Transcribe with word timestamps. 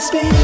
speed. 0.00 0.39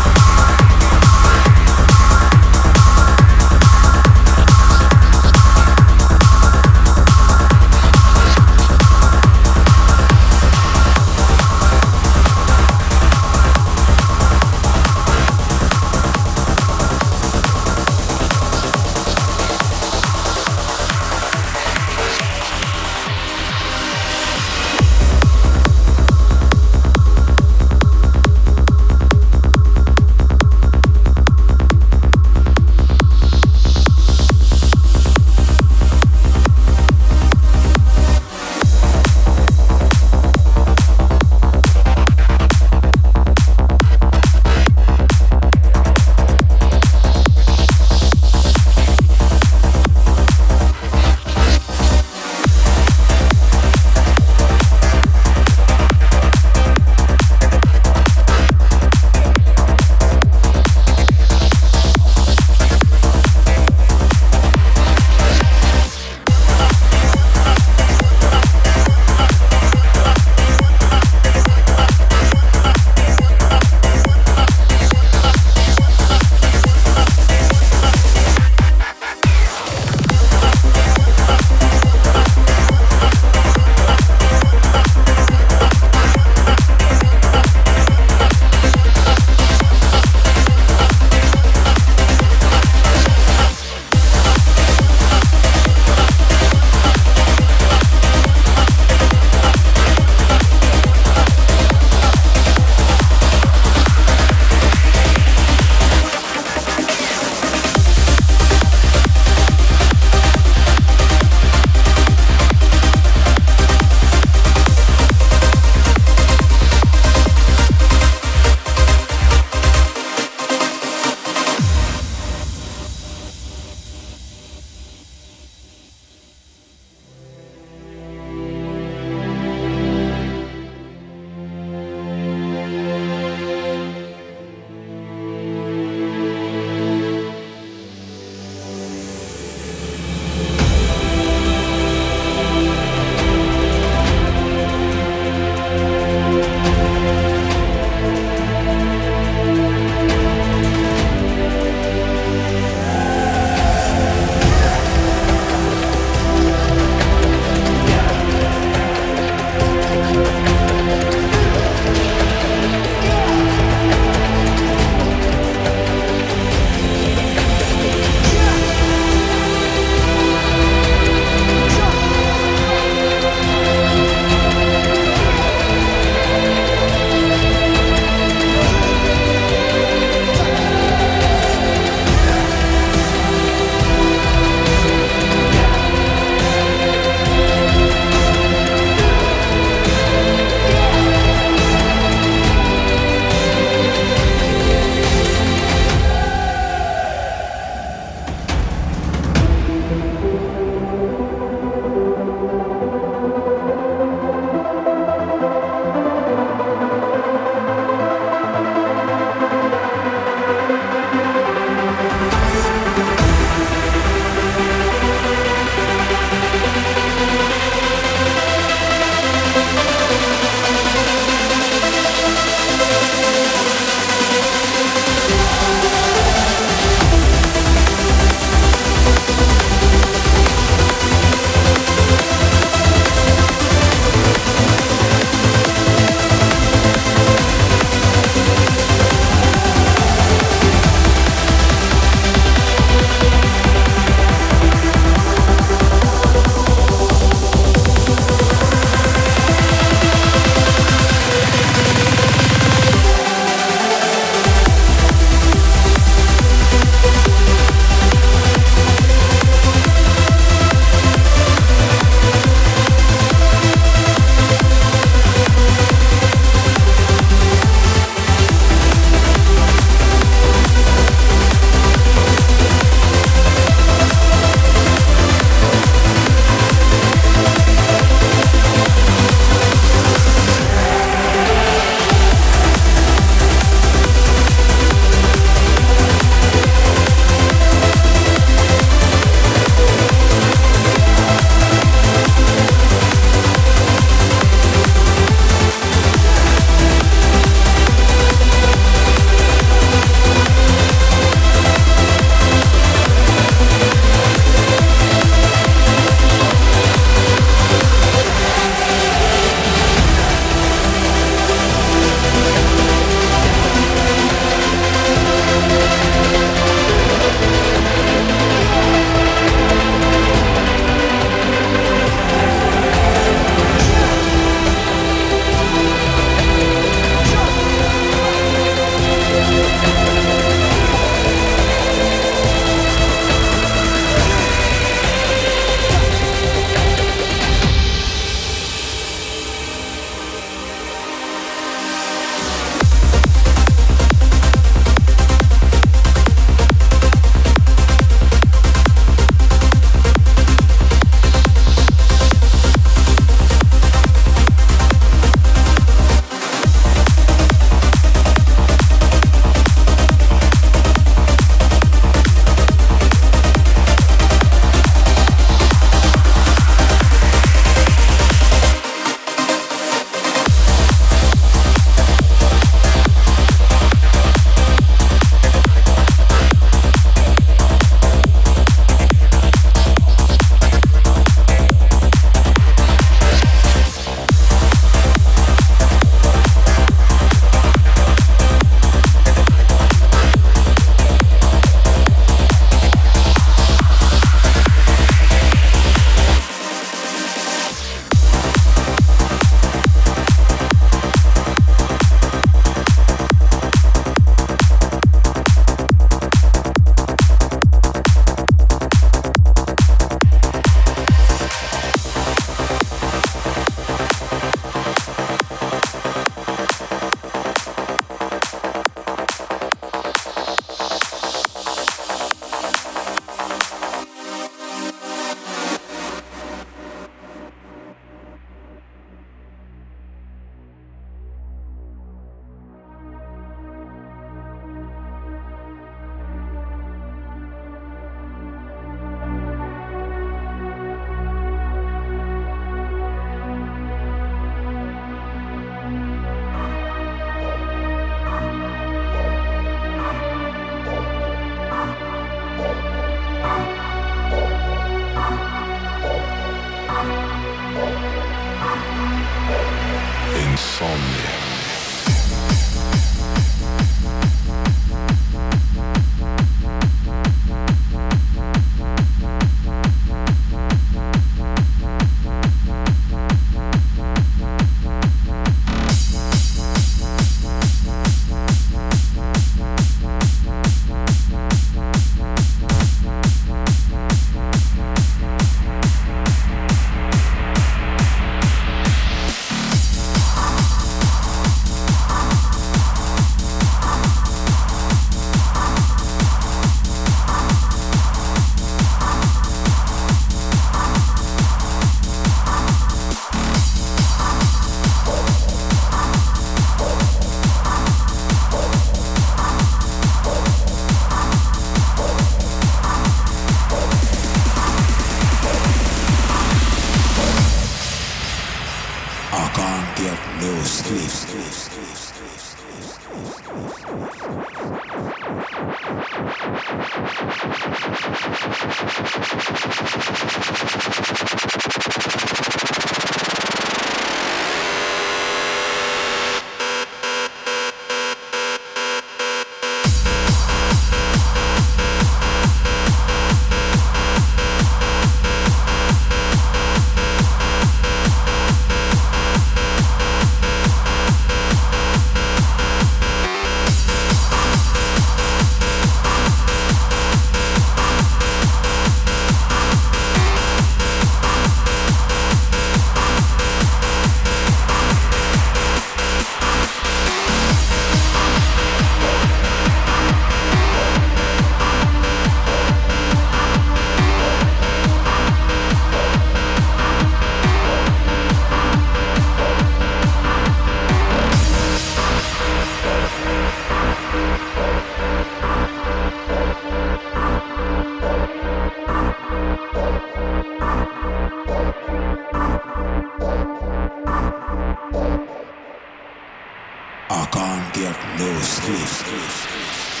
up 597.91 597.97
no 598.17 598.27
escape. 598.39 600.00